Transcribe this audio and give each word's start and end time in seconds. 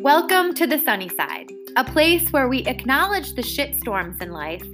Welcome 0.00 0.54
to 0.54 0.66
the 0.66 0.78
sunny 0.78 1.10
side, 1.10 1.52
a 1.76 1.84
place 1.84 2.32
where 2.32 2.48
we 2.48 2.60
acknowledge 2.60 3.34
the 3.34 3.42
shitstorms 3.42 4.22
in 4.22 4.32
life 4.32 4.64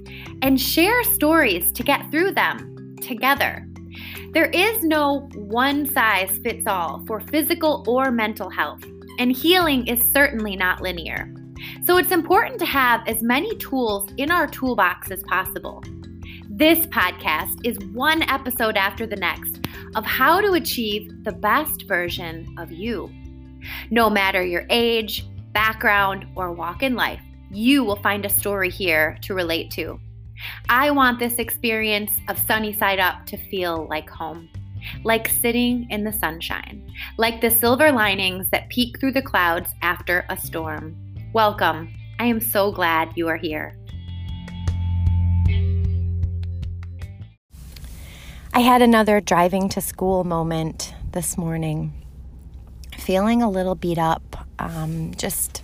and 0.41 0.59
share 0.59 1.03
stories 1.03 1.73
to 1.73 1.83
get 1.83 2.09
through 2.09 2.31
them 2.31 2.95
together. 3.01 3.67
There 4.31 4.49
is 4.51 4.81
no 4.83 5.27
one 5.35 5.85
size 5.85 6.37
fits 6.37 6.65
all 6.65 7.03
for 7.05 7.19
physical 7.19 7.83
or 7.89 8.09
mental 8.09 8.49
health, 8.49 8.85
and 9.19 9.29
healing 9.29 9.85
is 9.85 10.01
certainly 10.13 10.55
not 10.55 10.81
linear. 10.81 11.29
So 11.83 11.97
it's 11.97 12.13
important 12.13 12.57
to 12.59 12.65
have 12.65 13.05
as 13.05 13.21
many 13.21 13.53
tools 13.57 14.09
in 14.15 14.31
our 14.31 14.47
toolbox 14.47 15.11
as 15.11 15.23
possible. 15.23 15.83
This 16.49 16.87
podcast 16.87 17.65
is 17.65 17.77
one 17.91 18.23
episode 18.29 18.77
after 18.77 19.05
the 19.05 19.17
next 19.17 19.59
of 19.97 20.05
how 20.05 20.39
to 20.39 20.53
achieve 20.53 21.11
the 21.25 21.33
best 21.33 21.85
version 21.85 22.47
of 22.57 22.71
you. 22.71 23.11
No 23.89 24.09
matter 24.09 24.43
your 24.43 24.65
age, 24.69 25.25
background, 25.53 26.25
or 26.35 26.51
walk 26.51 26.83
in 26.83 26.95
life, 26.95 27.21
you 27.51 27.83
will 27.83 27.95
find 27.97 28.25
a 28.25 28.29
story 28.29 28.69
here 28.69 29.17
to 29.21 29.33
relate 29.33 29.71
to. 29.71 29.99
I 30.69 30.91
want 30.91 31.17
this 31.17 31.35
experience 31.35 32.11
of 32.27 32.37
Sunny 32.37 32.73
Side 32.73 32.99
Up 32.99 33.25
to 33.27 33.37
feel 33.37 33.87
like 33.89 34.09
home, 34.09 34.49
like 35.03 35.27
sitting 35.27 35.87
in 35.89 36.03
the 36.03 36.13
sunshine, 36.13 36.91
like 37.17 37.41
the 37.41 37.49
silver 37.49 37.91
linings 37.91 38.49
that 38.49 38.69
peek 38.69 38.99
through 38.99 39.13
the 39.13 39.21
clouds 39.21 39.71
after 39.81 40.25
a 40.29 40.37
storm. 40.37 40.95
Welcome. 41.33 41.93
I 42.19 42.25
am 42.25 42.39
so 42.39 42.71
glad 42.71 43.13
you 43.15 43.27
are 43.27 43.37
here. 43.37 43.77
I 48.53 48.61
had 48.61 48.81
another 48.81 49.21
driving 49.21 49.69
to 49.69 49.81
school 49.81 50.23
moment 50.23 50.93
this 51.11 51.37
morning, 51.37 51.93
feeling 53.07 53.41
a 53.41 53.49
little 53.49 53.73
beat 53.73 53.97
up. 53.97 54.45
Um, 54.59 55.13
just 55.15 55.63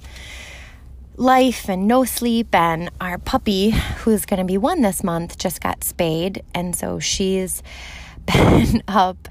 life 1.17 1.67
and 1.67 1.89
no 1.89 2.05
sleep, 2.05 2.55
and 2.55 2.89
our 3.02 3.17
puppy, 3.17 3.72
who's 3.72 4.25
going 4.25 4.38
to 4.38 4.45
be 4.45 4.58
one 4.58 4.81
this 4.81 5.03
month, 5.03 5.38
just 5.38 5.59
got 5.59 5.83
spayed, 5.83 6.41
and 6.55 6.73
so 6.73 7.00
she's 7.00 7.61
been 8.25 8.81
up. 8.88 9.27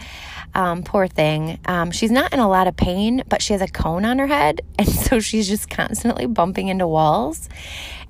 Um, 0.54 0.82
poor 0.82 1.08
thing. 1.08 1.58
Um, 1.64 1.90
she's 1.90 2.10
not 2.10 2.34
in 2.34 2.38
a 2.38 2.50
lot 2.50 2.66
of 2.66 2.76
pain, 2.76 3.22
but 3.26 3.40
she 3.40 3.54
has 3.54 3.62
a 3.62 3.66
cone 3.66 4.04
on 4.04 4.18
her 4.18 4.26
head. 4.26 4.60
And 4.78 4.88
so 4.88 5.18
she's 5.18 5.48
just 5.48 5.70
constantly 5.70 6.26
bumping 6.26 6.68
into 6.68 6.86
walls 6.86 7.48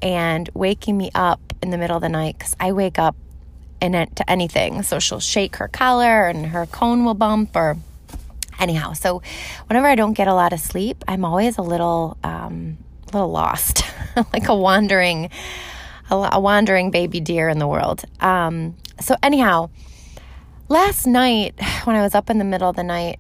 and 0.00 0.50
waking 0.52 0.98
me 0.98 1.12
up 1.14 1.40
in 1.62 1.70
the 1.70 1.78
middle 1.78 1.94
of 1.94 2.02
the 2.02 2.08
night 2.08 2.38
because 2.38 2.56
I 2.58 2.72
wake 2.72 2.98
up 2.98 3.14
in 3.80 3.94
it 3.94 4.16
to 4.16 4.28
anything. 4.28 4.82
So 4.82 4.98
she'll 4.98 5.20
shake 5.20 5.56
her 5.56 5.68
collar 5.68 6.26
and 6.26 6.46
her 6.46 6.66
cone 6.66 7.04
will 7.04 7.14
bump 7.14 7.54
or 7.54 7.76
anyhow. 8.62 8.92
So 8.92 9.20
whenever 9.66 9.86
I 9.86 9.94
don't 9.94 10.12
get 10.12 10.28
a 10.28 10.34
lot 10.34 10.52
of 10.52 10.60
sleep, 10.60 11.04
I'm 11.08 11.24
always 11.24 11.58
a 11.58 11.62
little, 11.62 12.16
um, 12.22 12.78
little 13.12 13.30
lost, 13.30 13.84
like 14.32 14.48
a 14.48 14.56
wandering, 14.56 15.30
a, 16.10 16.30
a, 16.32 16.40
wandering 16.40 16.90
baby 16.90 17.20
deer 17.20 17.48
in 17.48 17.58
the 17.58 17.66
world. 17.66 18.04
Um, 18.20 18.76
so 19.00 19.16
anyhow, 19.22 19.70
last 20.68 21.06
night 21.06 21.54
when 21.84 21.96
I 21.96 22.02
was 22.02 22.14
up 22.14 22.30
in 22.30 22.38
the 22.38 22.44
middle 22.44 22.70
of 22.70 22.76
the 22.76 22.84
night, 22.84 23.18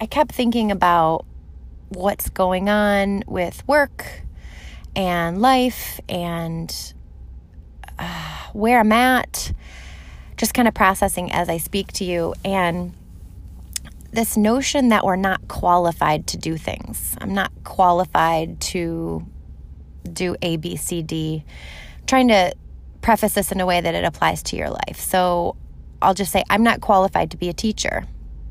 I 0.00 0.06
kept 0.06 0.32
thinking 0.32 0.70
about 0.70 1.24
what's 1.88 2.28
going 2.28 2.68
on 2.68 3.22
with 3.26 3.66
work 3.66 4.22
and 4.94 5.40
life 5.40 6.00
and 6.08 6.94
uh, 7.98 8.48
where 8.52 8.80
I'm 8.80 8.92
at, 8.92 9.52
just 10.36 10.52
kind 10.52 10.68
of 10.68 10.74
processing 10.74 11.32
as 11.32 11.48
I 11.48 11.58
speak 11.58 11.92
to 11.94 12.04
you. 12.04 12.34
And 12.44 12.92
this 14.14 14.36
notion 14.36 14.90
that 14.90 15.04
we're 15.04 15.16
not 15.16 15.48
qualified 15.48 16.26
to 16.28 16.36
do 16.36 16.56
things. 16.56 17.16
I'm 17.20 17.34
not 17.34 17.52
qualified 17.64 18.60
to 18.60 19.26
do 20.10 20.36
A, 20.40 20.56
B, 20.56 20.76
C, 20.76 21.02
D. 21.02 21.44
I'm 21.98 22.06
trying 22.06 22.28
to 22.28 22.54
preface 23.02 23.34
this 23.34 23.50
in 23.50 23.60
a 23.60 23.66
way 23.66 23.80
that 23.80 23.94
it 23.94 24.04
applies 24.04 24.42
to 24.44 24.56
your 24.56 24.70
life. 24.70 24.98
So 24.98 25.56
I'll 26.00 26.14
just 26.14 26.30
say, 26.32 26.44
I'm 26.48 26.62
not 26.62 26.80
qualified 26.80 27.32
to 27.32 27.36
be 27.36 27.48
a 27.48 27.52
teacher. 27.52 28.04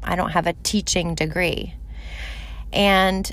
I 0.03 0.15
don't 0.15 0.31
have 0.31 0.47
a 0.47 0.53
teaching 0.53 1.15
degree. 1.15 1.75
And 2.73 3.31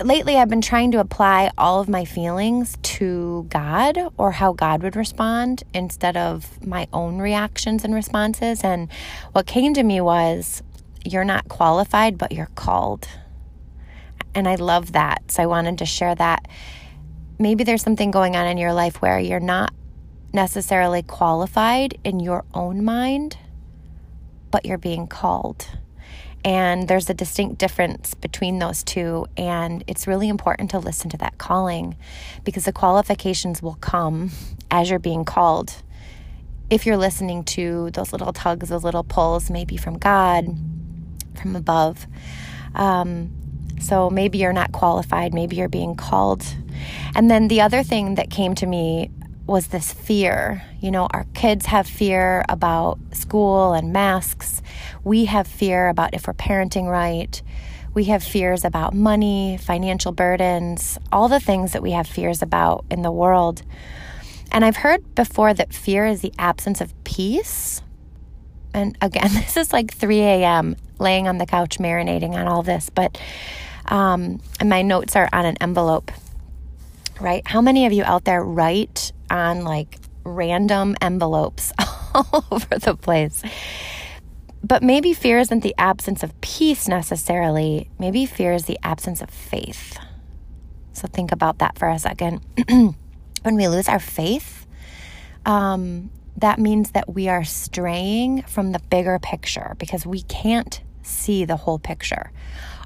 lately 0.00 0.36
I've 0.36 0.48
been 0.48 0.60
trying 0.60 0.92
to 0.92 1.00
apply 1.00 1.50
all 1.58 1.80
of 1.80 1.88
my 1.88 2.04
feelings 2.04 2.76
to 2.82 3.46
God 3.48 3.98
or 4.16 4.32
how 4.32 4.52
God 4.52 4.82
would 4.82 4.96
respond 4.96 5.64
instead 5.74 6.16
of 6.16 6.64
my 6.64 6.86
own 6.92 7.18
reactions 7.18 7.84
and 7.84 7.94
responses. 7.94 8.62
And 8.62 8.88
what 9.32 9.46
came 9.46 9.74
to 9.74 9.82
me 9.82 10.00
was, 10.00 10.62
you're 11.04 11.24
not 11.24 11.48
qualified, 11.48 12.18
but 12.18 12.32
you're 12.32 12.50
called. 12.54 13.08
And 14.34 14.46
I 14.46 14.56
love 14.56 14.92
that. 14.92 15.30
So 15.30 15.42
I 15.42 15.46
wanted 15.46 15.78
to 15.78 15.86
share 15.86 16.14
that. 16.14 16.46
Maybe 17.38 17.64
there's 17.64 17.82
something 17.82 18.10
going 18.10 18.36
on 18.36 18.46
in 18.46 18.58
your 18.58 18.72
life 18.72 19.00
where 19.00 19.18
you're 19.18 19.40
not 19.40 19.72
necessarily 20.32 21.02
qualified 21.02 21.98
in 22.04 22.20
your 22.20 22.44
own 22.52 22.84
mind, 22.84 23.38
but 24.50 24.64
you're 24.66 24.78
being 24.78 25.06
called. 25.06 25.66
And 26.44 26.88
there's 26.88 27.10
a 27.10 27.14
distinct 27.14 27.58
difference 27.58 28.14
between 28.14 28.58
those 28.58 28.82
two. 28.82 29.26
And 29.36 29.82
it's 29.86 30.06
really 30.06 30.28
important 30.28 30.70
to 30.70 30.78
listen 30.78 31.10
to 31.10 31.16
that 31.18 31.38
calling 31.38 31.96
because 32.44 32.64
the 32.64 32.72
qualifications 32.72 33.62
will 33.62 33.78
come 33.80 34.30
as 34.70 34.90
you're 34.90 34.98
being 34.98 35.24
called. 35.24 35.82
If 36.70 36.86
you're 36.86 36.96
listening 36.96 37.44
to 37.44 37.90
those 37.90 38.12
little 38.12 38.32
tugs, 38.32 38.68
those 38.68 38.84
little 38.84 39.04
pulls, 39.04 39.50
maybe 39.50 39.76
from 39.76 39.98
God, 39.98 40.46
from 41.34 41.56
above. 41.56 42.06
Um, 42.74 43.32
so 43.80 44.10
maybe 44.10 44.38
you're 44.38 44.52
not 44.52 44.72
qualified, 44.72 45.32
maybe 45.32 45.56
you're 45.56 45.68
being 45.68 45.94
called. 45.94 46.44
And 47.14 47.30
then 47.30 47.48
the 47.48 47.60
other 47.60 47.82
thing 47.82 48.16
that 48.16 48.30
came 48.30 48.54
to 48.56 48.66
me 48.66 49.10
was 49.48 49.68
this 49.68 49.92
fear. 49.92 50.62
You 50.80 50.90
know, 50.90 51.08
our 51.10 51.24
kids 51.34 51.66
have 51.66 51.86
fear 51.86 52.44
about 52.48 52.98
school 53.12 53.72
and 53.72 53.92
masks. 53.92 54.62
We 55.02 55.24
have 55.24 55.46
fear 55.46 55.88
about 55.88 56.14
if 56.14 56.26
we're 56.26 56.34
parenting 56.34 56.88
right. 56.88 57.42
We 57.94 58.04
have 58.04 58.22
fears 58.22 58.64
about 58.64 58.94
money, 58.94 59.56
financial 59.56 60.12
burdens, 60.12 60.98
all 61.10 61.28
the 61.28 61.40
things 61.40 61.72
that 61.72 61.82
we 61.82 61.92
have 61.92 62.06
fears 62.06 62.42
about 62.42 62.84
in 62.90 63.02
the 63.02 63.10
world. 63.10 63.62
And 64.52 64.64
I've 64.64 64.76
heard 64.76 65.14
before 65.14 65.54
that 65.54 65.72
fear 65.72 66.06
is 66.06 66.20
the 66.20 66.32
absence 66.38 66.80
of 66.80 66.92
peace. 67.04 67.82
And 68.74 68.96
again, 69.00 69.30
this 69.32 69.56
is 69.56 69.72
like 69.72 69.92
3 69.92 70.20
a.m. 70.20 70.76
laying 70.98 71.26
on 71.26 71.38
the 71.38 71.46
couch 71.46 71.78
marinating 71.78 72.34
on 72.34 72.46
all 72.46 72.62
this, 72.62 72.90
but 72.90 73.18
um, 73.86 74.40
my 74.62 74.82
notes 74.82 75.16
are 75.16 75.28
on 75.32 75.46
an 75.46 75.56
envelope, 75.62 76.12
right? 77.18 77.42
How 77.46 77.62
many 77.62 77.86
of 77.86 77.92
you 77.92 78.04
out 78.04 78.24
there 78.24 78.44
write 78.44 79.12
on 79.30 79.64
like 79.64 79.98
random 80.24 80.96
envelopes 81.00 81.72
all 82.14 82.44
over 82.50 82.78
the 82.78 82.96
place. 82.96 83.42
But 84.62 84.82
maybe 84.82 85.14
fear 85.14 85.38
isn't 85.38 85.60
the 85.60 85.74
absence 85.78 86.22
of 86.22 86.38
peace 86.40 86.88
necessarily. 86.88 87.90
Maybe 87.98 88.26
fear 88.26 88.52
is 88.52 88.64
the 88.64 88.78
absence 88.82 89.22
of 89.22 89.30
faith. 89.30 89.96
So 90.92 91.06
think 91.06 91.30
about 91.30 91.58
that 91.58 91.78
for 91.78 91.88
a 91.88 91.98
second. 91.98 92.40
when 92.68 93.54
we 93.54 93.68
lose 93.68 93.88
our 93.88 94.00
faith, 94.00 94.66
um, 95.46 96.10
that 96.36 96.58
means 96.58 96.90
that 96.90 97.14
we 97.14 97.28
are 97.28 97.44
straying 97.44 98.42
from 98.42 98.72
the 98.72 98.80
bigger 98.90 99.18
picture 99.18 99.74
because 99.78 100.04
we 100.04 100.22
can't 100.22 100.80
see 101.02 101.44
the 101.44 101.56
whole 101.56 101.78
picture. 101.78 102.32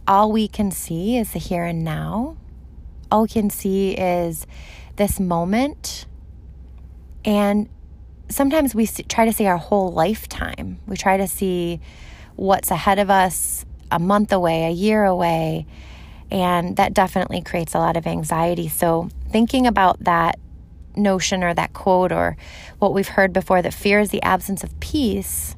All 0.07 0.31
we 0.31 0.49
can 0.49 0.71
see 0.71 1.17
is 1.17 1.33
the 1.33 1.39
here 1.39 1.65
and 1.65 1.85
now. 1.85 2.37
All 3.11 3.23
we 3.23 3.29
can 3.29 3.51
see 3.51 3.93
is 3.93 4.47
this 4.97 5.19
moment 5.19 6.07
and 7.25 7.69
sometimes 8.29 8.75
we 8.75 8.87
try 8.87 9.25
to 9.25 9.33
see 9.33 9.47
our 9.47 9.59
whole 9.59 9.93
lifetime. 9.93 10.79
We 10.87 10.97
try 10.97 11.17
to 11.17 11.29
see 11.29 11.81
what's 12.37 12.71
ahead 12.71 12.99
of 12.99 13.11
us 13.11 13.65
a 13.91 13.99
month 13.99 14.33
away, 14.33 14.65
a 14.65 14.71
year 14.71 15.05
away. 15.05 15.67
And 16.31 16.77
that 16.77 16.95
definitely 16.95 17.43
creates 17.43 17.75
a 17.75 17.79
lot 17.79 17.97
of 17.97 18.07
anxiety. 18.07 18.69
So, 18.69 19.11
thinking 19.29 19.67
about 19.67 20.03
that 20.05 20.39
notion 20.97 21.45
or 21.45 21.53
that 21.55 21.73
quote 21.75 22.11
or 22.11 22.37
what 22.79 22.95
we've 22.95 23.09
heard 23.09 23.33
before 23.33 23.61
that 23.63 23.75
fear 23.75 24.01
is 24.01 24.11
the 24.11 24.23
absence 24.23 24.65
of 24.65 24.79
peace, 24.81 25.57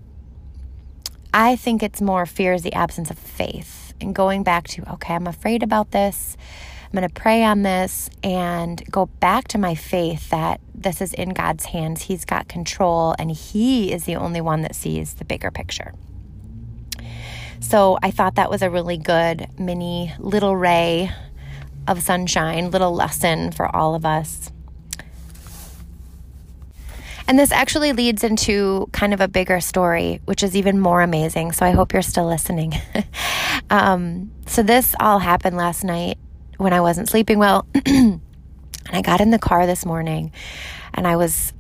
I 1.32 1.56
think 1.56 1.82
it's 1.82 2.00
more 2.00 2.26
fear 2.26 2.52
is 2.52 2.62
the 2.62 2.74
absence 2.74 3.10
of 3.10 3.18
faith. 3.18 3.94
And 4.00 4.14
going 4.14 4.42
back 4.42 4.66
to, 4.68 4.92
okay, 4.94 5.14
I'm 5.14 5.26
afraid 5.26 5.62
about 5.62 5.92
this. 5.92 6.36
I'm 6.94 7.00
going 7.00 7.08
to 7.08 7.20
pray 7.20 7.42
on 7.42 7.62
this 7.62 8.08
and 8.22 8.80
go 8.88 9.06
back 9.06 9.48
to 9.48 9.58
my 9.58 9.74
faith 9.74 10.30
that 10.30 10.60
this 10.72 11.00
is 11.00 11.12
in 11.12 11.30
God's 11.30 11.64
hands. 11.64 12.02
He's 12.02 12.24
got 12.24 12.46
control 12.46 13.16
and 13.18 13.32
He 13.32 13.92
is 13.92 14.04
the 14.04 14.14
only 14.14 14.40
one 14.40 14.62
that 14.62 14.76
sees 14.76 15.14
the 15.14 15.24
bigger 15.24 15.50
picture. 15.50 15.92
So 17.58 17.98
I 18.00 18.12
thought 18.12 18.36
that 18.36 18.48
was 18.48 18.62
a 18.62 18.70
really 18.70 18.96
good 18.96 19.48
mini 19.58 20.12
little 20.20 20.54
ray 20.54 21.10
of 21.88 22.00
sunshine, 22.00 22.70
little 22.70 22.94
lesson 22.94 23.50
for 23.50 23.74
all 23.74 23.96
of 23.96 24.06
us. 24.06 24.52
And 27.26 27.36
this 27.36 27.50
actually 27.50 27.92
leads 27.92 28.22
into 28.22 28.88
kind 28.92 29.12
of 29.12 29.20
a 29.20 29.26
bigger 29.26 29.58
story, 29.58 30.20
which 30.26 30.44
is 30.44 30.54
even 30.54 30.78
more 30.78 31.00
amazing. 31.00 31.50
So 31.50 31.66
I 31.66 31.72
hope 31.72 31.92
you're 31.92 32.02
still 32.02 32.28
listening. 32.28 32.74
Um, 33.70 34.30
so 34.46 34.62
this 34.62 34.94
all 35.00 35.20
happened 35.20 35.56
last 35.56 35.84
night 35.84 36.18
when 36.58 36.72
I 36.72 36.80
wasn't 36.80 37.08
sleeping 37.08 37.38
well. 37.38 37.66
and 37.86 38.20
I 38.90 39.02
got 39.02 39.20
in 39.20 39.30
the 39.30 39.38
car 39.38 39.66
this 39.66 39.84
morning 39.84 40.32
and 40.92 41.06
I 41.06 41.16
was 41.16 41.52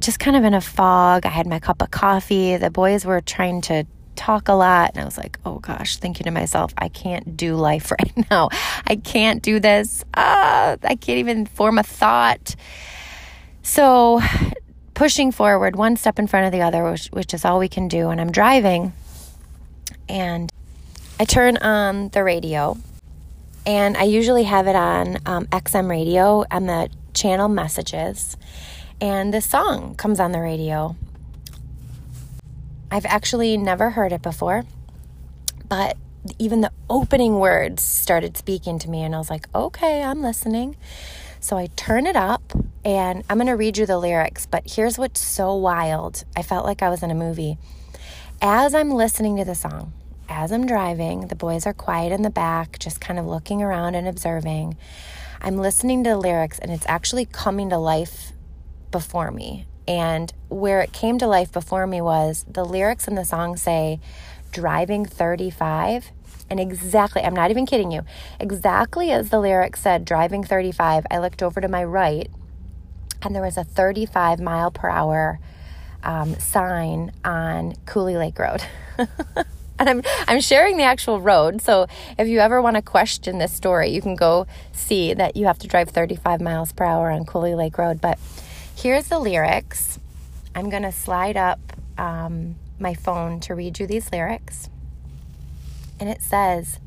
just 0.00 0.18
kind 0.18 0.36
of 0.36 0.44
in 0.44 0.54
a 0.54 0.60
fog. 0.60 1.26
I 1.26 1.30
had 1.30 1.46
my 1.46 1.60
cup 1.60 1.80
of 1.82 1.90
coffee. 1.90 2.56
The 2.56 2.70
boys 2.70 3.04
were 3.04 3.20
trying 3.20 3.60
to 3.62 3.84
talk 4.16 4.48
a 4.48 4.52
lot. 4.52 4.90
And 4.94 5.00
I 5.00 5.04
was 5.04 5.16
like, 5.16 5.38
oh 5.44 5.58
gosh, 5.58 5.96
thinking 5.96 6.24
to 6.24 6.30
myself, 6.30 6.72
I 6.76 6.88
can't 6.88 7.36
do 7.36 7.54
life 7.54 7.90
right 7.98 8.30
now. 8.30 8.50
I 8.86 8.96
can't 8.96 9.42
do 9.42 9.60
this. 9.60 10.04
Uh, 10.14 10.76
I 10.82 10.96
can't 10.96 11.18
even 11.18 11.46
form 11.46 11.78
a 11.78 11.82
thought. 11.82 12.56
So, 13.62 14.20
pushing 14.94 15.30
forward 15.30 15.76
one 15.76 15.96
step 15.96 16.18
in 16.18 16.26
front 16.26 16.46
of 16.46 16.52
the 16.52 16.62
other, 16.62 16.90
which, 16.90 17.06
which 17.08 17.34
is 17.34 17.44
all 17.44 17.58
we 17.58 17.68
can 17.68 17.88
do. 17.88 18.08
And 18.10 18.20
I'm 18.20 18.32
driving 18.32 18.92
and 20.08 20.50
I 21.18 21.24
turn 21.24 21.56
on 21.58 22.08
the 22.08 22.24
radio. 22.24 22.76
And 23.64 23.96
I 23.96 24.04
usually 24.04 24.44
have 24.44 24.66
it 24.66 24.76
on 24.76 25.18
um, 25.24 25.46
XM 25.46 25.88
radio 25.88 26.44
and 26.50 26.68
the 26.68 26.88
channel 27.14 27.48
messages. 27.48 28.36
And 29.00 29.32
this 29.32 29.48
song 29.48 29.94
comes 29.94 30.20
on 30.20 30.32
the 30.32 30.40
radio. 30.40 30.96
I've 32.90 33.06
actually 33.06 33.56
never 33.56 33.90
heard 33.90 34.12
it 34.12 34.22
before, 34.22 34.64
but 35.68 35.96
even 36.38 36.60
the 36.60 36.70
opening 36.90 37.38
words 37.38 37.82
started 37.82 38.36
speaking 38.36 38.78
to 38.80 38.90
me, 38.90 39.02
and 39.02 39.14
I 39.14 39.18
was 39.18 39.30
like, 39.30 39.48
okay, 39.54 40.02
I'm 40.02 40.22
listening. 40.22 40.76
So 41.40 41.56
I 41.56 41.66
turn 41.74 42.06
it 42.06 42.16
up, 42.16 42.42
and 42.84 43.24
I'm 43.30 43.38
going 43.38 43.46
to 43.46 43.56
read 43.56 43.78
you 43.78 43.86
the 43.86 43.98
lyrics, 43.98 44.46
but 44.46 44.62
here's 44.70 44.98
what's 44.98 45.20
so 45.20 45.54
wild. 45.54 46.24
I 46.36 46.42
felt 46.42 46.66
like 46.66 46.82
I 46.82 46.90
was 46.90 47.02
in 47.02 47.10
a 47.10 47.14
movie. 47.14 47.58
As 48.40 48.74
I'm 48.74 48.90
listening 48.90 49.36
to 49.38 49.44
the 49.44 49.54
song, 49.54 49.92
as 50.32 50.50
I'm 50.50 50.66
driving, 50.66 51.28
the 51.28 51.36
boys 51.36 51.66
are 51.66 51.74
quiet 51.74 52.10
in 52.10 52.22
the 52.22 52.30
back, 52.30 52.78
just 52.78 53.00
kind 53.00 53.18
of 53.18 53.26
looking 53.26 53.62
around 53.62 53.94
and 53.94 54.08
observing. 54.08 54.76
I'm 55.40 55.58
listening 55.58 56.02
to 56.04 56.10
the 56.10 56.16
lyrics, 56.16 56.58
and 56.58 56.72
it's 56.72 56.86
actually 56.88 57.26
coming 57.26 57.70
to 57.70 57.78
life 57.78 58.32
before 58.90 59.30
me. 59.30 59.66
And 59.86 60.32
where 60.48 60.80
it 60.80 60.92
came 60.92 61.18
to 61.18 61.26
life 61.26 61.52
before 61.52 61.86
me 61.86 62.00
was 62.00 62.46
the 62.48 62.64
lyrics 62.64 63.06
in 63.06 63.14
the 63.14 63.24
song 63.24 63.56
say, 63.56 64.00
driving 64.52 65.04
35. 65.04 66.10
And 66.48 66.58
exactly, 66.58 67.22
I'm 67.22 67.34
not 67.34 67.50
even 67.50 67.66
kidding 67.66 67.90
you, 67.92 68.02
exactly 68.40 69.10
as 69.10 69.30
the 69.30 69.38
lyrics 69.38 69.80
said, 69.80 70.04
driving 70.04 70.44
35, 70.44 71.06
I 71.10 71.18
looked 71.18 71.42
over 71.42 71.60
to 71.60 71.68
my 71.68 71.84
right 71.84 72.30
and 73.22 73.34
there 73.34 73.42
was 73.42 73.56
a 73.56 73.64
35 73.64 74.40
mile 74.40 74.70
per 74.70 74.88
hour 74.88 75.38
um, 76.02 76.34
sign 76.38 77.12
on 77.24 77.74
Cooley 77.86 78.16
Lake 78.16 78.38
Road. 78.38 78.62
and 79.82 79.90
I'm, 79.90 80.02
I'm 80.28 80.40
sharing 80.40 80.76
the 80.76 80.84
actual 80.84 81.20
road. 81.20 81.60
So 81.60 81.86
if 82.18 82.28
you 82.28 82.38
ever 82.38 82.62
want 82.62 82.76
to 82.76 82.82
question 82.82 83.38
this 83.38 83.52
story, 83.52 83.90
you 83.90 84.00
can 84.00 84.16
go 84.16 84.46
see 84.72 85.14
that 85.14 85.36
you 85.36 85.46
have 85.46 85.58
to 85.58 85.68
drive 85.68 85.90
35 85.90 86.40
miles 86.40 86.72
per 86.72 86.84
hour 86.84 87.10
on 87.10 87.24
Cooley 87.24 87.54
Lake 87.54 87.76
Road. 87.76 88.00
But 88.00 88.18
Here's 88.82 89.06
the 89.06 89.20
lyrics. 89.20 90.00
I'm 90.56 90.68
to 90.68 90.90
slide 90.90 91.36
up 91.36 91.60
um, 91.96 92.56
my 92.80 92.94
phone 92.94 93.38
to 93.40 93.54
read 93.54 93.78
you 93.78 93.86
these 93.86 94.10
lyrics. 94.10 94.68
And 96.00 96.08
it 96.08 96.20
says, 96.20 96.80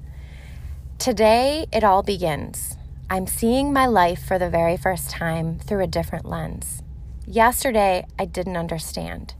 Today 0.99 1.67
it 1.71 1.85
all 1.85 2.03
begins. 2.03 2.75
I'm 3.09 3.27
seeing 3.27 3.71
my 3.71 3.85
life 3.85 4.25
for 4.25 4.37
the 4.37 4.49
very 4.49 4.75
first 4.75 5.09
time 5.09 5.57
through 5.59 5.83
a 5.83 5.87
different 5.87 6.25
lens. 6.25 6.81
Yesterday, 7.25 8.05
I 8.19 8.25
didn't 8.25 8.57
understand. 8.57 9.33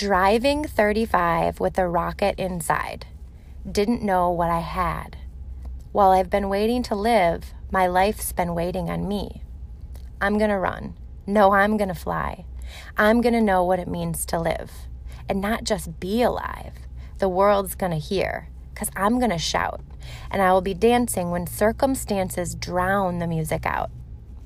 Driving 0.00 0.64
35 0.64 1.60
with 1.60 1.78
a 1.78 1.86
rocket 1.86 2.38
inside. 2.38 3.04
Didn't 3.70 4.02
know 4.02 4.30
what 4.30 4.48
I 4.48 4.60
had. 4.60 5.18
While 5.92 6.12
I've 6.12 6.30
been 6.30 6.48
waiting 6.48 6.82
to 6.84 6.94
live, 6.94 7.52
my 7.70 7.86
life's 7.86 8.32
been 8.32 8.54
waiting 8.54 8.88
on 8.88 9.06
me. 9.06 9.42
I'm 10.18 10.38
going 10.38 10.48
to 10.48 10.56
run. 10.56 10.94
No, 11.26 11.52
I'm 11.52 11.76
going 11.76 11.90
to 11.90 11.94
fly. 11.94 12.46
I'm 12.96 13.20
going 13.20 13.34
to 13.34 13.42
know 13.42 13.62
what 13.62 13.78
it 13.78 13.88
means 13.88 14.24
to 14.26 14.40
live 14.40 14.70
and 15.28 15.38
not 15.38 15.64
just 15.64 16.00
be 16.00 16.22
alive. 16.22 16.72
The 17.18 17.28
world's 17.28 17.74
going 17.74 17.92
to 17.92 17.98
hear 17.98 18.48
because 18.72 18.90
I'm 18.96 19.18
going 19.18 19.28
to 19.32 19.38
shout 19.38 19.82
and 20.30 20.40
I 20.40 20.50
will 20.54 20.62
be 20.62 20.72
dancing 20.72 21.30
when 21.30 21.46
circumstances 21.46 22.54
drown 22.54 23.18
the 23.18 23.26
music 23.26 23.66
out. 23.66 23.90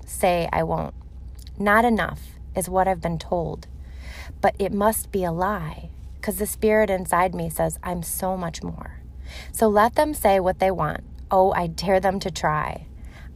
Say, 0.05 0.49
I 0.53 0.65
won't. 0.65 0.97
Not 1.57 1.85
enough 1.85 2.23
is 2.57 2.69
what 2.69 2.89
I've 2.89 3.01
been 3.01 3.21
told, 3.21 3.69
but 4.41 4.55
it 4.59 4.73
must 4.73 5.11
be 5.13 5.25
a 5.25 5.33
lie 5.33 5.91
because 6.17 6.37
the 6.37 6.47
spirit 6.47 6.91
inside 6.91 7.35
me 7.35 7.51
says 7.51 7.79
I'm 7.83 8.03
so 8.03 8.37
much 8.37 8.63
more. 8.63 9.01
So 9.53 9.69
let 9.69 9.95
them 9.95 10.15
say 10.15 10.41
what 10.41 10.59
they 10.59 10.71
want. 10.71 11.05
Oh, 11.31 11.53
I 11.53 11.67
dare 11.67 12.01
them 12.01 12.21
to 12.21 12.31
try. 12.31 12.87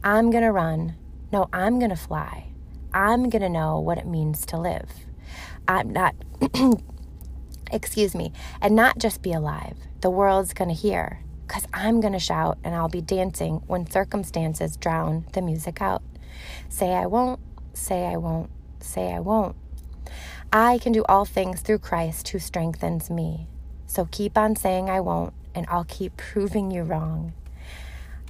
I'm 0.03 0.31
going 0.31 0.43
to 0.43 0.51
run. 0.51 0.95
No, 1.31 1.49
I'm 1.51 1.79
going 1.79 1.89
to 1.89 1.95
fly. 1.95 2.47
I'm 2.93 3.29
going 3.29 3.41
to 3.41 3.49
know 3.49 3.79
what 3.79 3.97
it 3.97 4.07
means 4.07 4.45
to 4.47 4.57
live. 4.57 4.89
I'm 5.67 5.91
not, 5.91 6.15
excuse 7.71 8.15
me, 8.15 8.31
and 8.61 8.75
not 8.75 8.97
just 8.97 9.21
be 9.21 9.33
alive. 9.33 9.77
The 10.01 10.09
world's 10.09 10.53
going 10.53 10.69
to 10.69 10.75
hear 10.75 11.19
because 11.45 11.67
I'm 11.73 11.99
going 11.99 12.13
to 12.13 12.19
shout 12.19 12.57
and 12.63 12.73
I'll 12.73 12.89
be 12.89 13.01
dancing 13.01 13.61
when 13.67 13.89
circumstances 13.89 14.77
drown 14.77 15.25
the 15.33 15.41
music 15.41 15.81
out. 15.81 16.01
Say 16.69 16.93
I 16.93 17.05
won't, 17.05 17.39
say 17.73 18.05
I 18.05 18.17
won't, 18.17 18.49
say 18.79 19.11
I 19.13 19.19
won't. 19.19 19.55
I 20.51 20.79
can 20.79 20.91
do 20.91 21.03
all 21.07 21.25
things 21.25 21.61
through 21.61 21.79
Christ 21.79 22.29
who 22.29 22.39
strengthens 22.39 23.09
me. 23.09 23.47
So 23.85 24.07
keep 24.11 24.37
on 24.37 24.55
saying 24.55 24.89
I 24.89 24.99
won't, 24.99 25.33
and 25.53 25.65
I'll 25.69 25.83
keep 25.83 26.17
proving 26.17 26.71
you 26.71 26.83
wrong. 26.83 27.33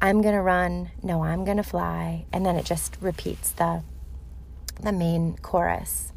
I'm 0.01 0.21
going 0.21 0.35
to 0.35 0.41
run. 0.41 0.91
No, 1.01 1.23
I'm 1.23 1.45
going 1.45 1.57
to 1.57 1.63
fly. 1.63 2.25
And 2.31 2.45
then 2.45 2.55
it 2.55 2.65
just 2.65 2.97
repeats 3.01 3.51
the 3.51 3.83
the 4.81 4.91
main 4.93 5.35
chorus. 5.41 6.13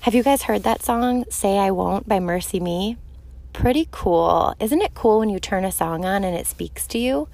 Have 0.00 0.14
you 0.14 0.22
guys 0.22 0.42
heard 0.42 0.64
that 0.64 0.82
song, 0.82 1.24
Say 1.30 1.58
I 1.58 1.70
Won't 1.70 2.06
by 2.06 2.18
MercyMe? 2.18 2.98
Pretty 3.54 3.88
cool. 3.90 4.54
Isn't 4.60 4.82
it 4.82 4.92
cool 4.92 5.20
when 5.20 5.30
you 5.30 5.38
turn 5.38 5.64
a 5.64 5.72
song 5.72 6.04
on 6.04 6.24
and 6.24 6.36
it 6.36 6.46
speaks 6.46 6.86
to 6.88 6.98
you? 6.98 7.28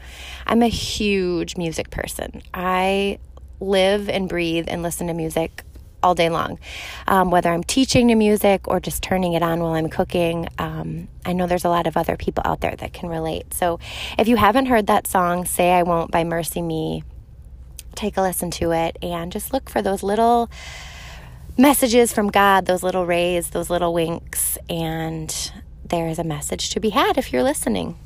I'm 0.47 0.63
a 0.63 0.69
huge 0.69 1.57
music 1.57 1.91
person. 1.91 2.43
I 2.55 3.19
live 3.59 4.09
and 4.09 4.29
breathe 4.29 4.67
and 4.69 4.85
listen 4.85 5.09
to 5.09 5.15
music 5.15 5.65
all 6.03 6.15
day 6.15 6.29
long. 6.29 6.59
Um, 7.07 7.31
whether 7.31 7.51
I'm 7.51 7.65
teaching 7.65 8.09
the 8.09 8.15
music 8.15 8.67
or 8.69 8.81
just 8.81 9.03
turning 9.03 9.35
it 9.35 9.43
on 9.43 9.61
while 9.61 9.75
I'm 9.75 9.89
cooking, 9.89 10.49
um, 10.59 11.09
I 11.25 11.33
know 11.33 11.47
there's 11.47 11.65
a 11.65 11.69
lot 11.69 11.87
of 11.87 11.97
other 11.97 12.17
people 12.17 12.43
out 12.47 12.61
there 12.61 12.77
that 12.77 12.93
can 12.93 13.09
relate. 13.09 13.53
So 13.55 13.79
if 14.19 14.29
you 14.29 14.37
haven't 14.37 14.67
heard 14.67 14.87
that 14.87 15.07
song, 15.07 15.45
Say 15.45 15.73
I 15.73 15.83
Won't 15.83 16.11
by 16.11 16.25
MercyMe, 16.25 17.05
take 17.95 18.17
a 18.17 18.23
listen 18.23 18.51
to 18.53 18.73
it 18.73 18.97
and 19.03 19.31
just 19.31 19.53
look 19.53 19.69
for 19.69 19.83
those 19.83 20.03
little 20.03 20.51
messages 21.59 22.13
from 22.13 22.29
God, 22.29 22.67
those 22.67 22.83
little 22.83 23.05
rays, 23.05 23.51
those 23.51 23.69
little 23.69 23.93
winks, 23.93 24.57
and 24.69 25.53
there 25.85 26.09
is 26.09 26.19
a 26.19 26.25
message 26.25 26.71
to 26.71 26.81
be 26.81 26.91
had 26.91 27.19
if 27.19 27.33
you're 27.33 27.43
listening. 27.43 27.99